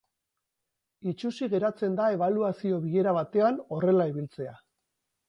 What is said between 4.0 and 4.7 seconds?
ibiltzea.